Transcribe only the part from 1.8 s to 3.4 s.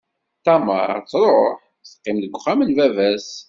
teqqim deg wexxam n baba-s.